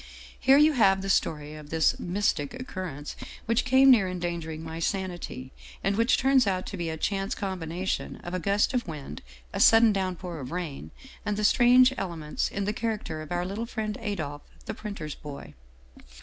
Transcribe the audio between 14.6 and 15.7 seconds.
the printer's boy.